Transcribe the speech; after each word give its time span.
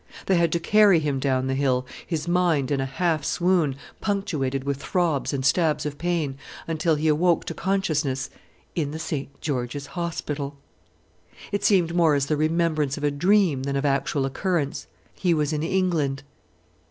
They 0.25 0.33
had 0.37 0.51
to 0.53 0.59
carry 0.59 0.97
him 0.99 1.19
down 1.19 1.45
the 1.45 1.53
hill, 1.53 1.85
his 2.07 2.27
mind 2.27 2.71
in 2.71 2.81
a 2.81 2.87
half 2.87 3.23
swoon 3.23 3.75
punctuated 4.01 4.63
with 4.63 4.77
throbs 4.81 5.31
and 5.31 5.45
stabs 5.45 5.85
of 5.85 5.99
pain, 5.99 6.39
until 6.67 6.95
he 6.95 7.07
awoke 7.07 7.45
to 7.45 7.53
consciousness 7.53 8.31
in 8.73 8.89
the 8.89 8.97
St. 8.97 9.29
George's 9.41 9.85
Hospital. 9.93 10.57
It 11.51 11.63
seemed 11.63 11.93
more 11.95 12.15
as 12.15 12.25
the 12.25 12.35
remembrance 12.35 12.97
of 12.97 13.03
a 13.03 13.11
dream 13.11 13.61
than 13.61 13.75
of 13.75 13.85
actual 13.85 14.25
occurrence. 14.25 14.87
He 15.13 15.35
was 15.35 15.53
in 15.53 15.61
England. 15.61 16.23